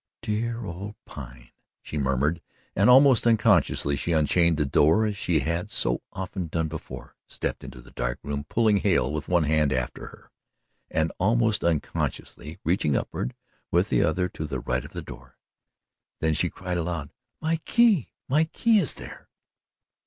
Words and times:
"Dear 0.23 0.65
old 0.65 0.95
Pine," 1.05 1.51
she 1.83 1.95
murmured, 1.99 2.41
and 2.75 2.89
almost 2.89 3.27
unconsciously 3.27 3.95
she 3.95 4.13
unchained 4.13 4.57
the 4.57 4.65
door 4.65 5.05
as 5.05 5.15
she 5.15 5.41
had 5.41 5.69
so 5.69 6.01
often 6.11 6.47
done 6.47 6.67
before, 6.67 7.15
stepped 7.27 7.63
into 7.63 7.81
the 7.81 7.91
dark 7.91 8.17
room, 8.23 8.43
pulling 8.45 8.77
Hale 8.77 9.13
with 9.13 9.27
one 9.27 9.43
hand 9.43 9.71
after 9.71 10.07
her, 10.07 10.31
and 10.89 11.11
almost 11.19 11.63
unconsciously 11.63 12.57
reaching 12.63 12.97
upward 12.97 13.35
with 13.69 13.89
the 13.89 14.03
other 14.03 14.27
to 14.29 14.45
the 14.47 14.59
right 14.61 14.83
of 14.83 14.93
the 14.93 15.03
door. 15.03 15.37
Then 16.19 16.33
she 16.33 16.49
cried 16.49 16.77
aloud: 16.77 17.11
"My 17.39 17.57
key 17.57 18.09
my 18.27 18.45
key 18.45 18.79
is 18.79 18.95
there!" 18.95 19.29